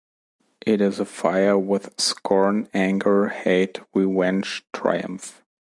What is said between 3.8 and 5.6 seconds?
revenge, triumph.